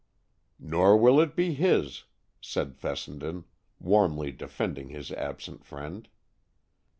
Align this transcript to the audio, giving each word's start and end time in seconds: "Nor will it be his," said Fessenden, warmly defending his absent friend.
"Nor 0.57 0.97
will 0.97 1.21
it 1.21 1.35
be 1.35 1.53
his," 1.53 2.05
said 2.41 2.75
Fessenden, 2.75 3.45
warmly 3.79 4.31
defending 4.31 4.89
his 4.89 5.11
absent 5.11 5.63
friend. 5.63 6.09